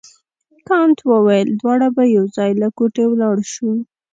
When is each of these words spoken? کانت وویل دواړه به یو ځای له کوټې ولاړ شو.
کانت 0.67 0.99
وویل 1.11 1.47
دواړه 1.59 1.87
به 1.95 2.03
یو 2.15 2.25
ځای 2.35 2.51
له 2.61 2.67
کوټې 2.77 3.03
ولاړ 3.09 3.37
شو. 3.53 3.69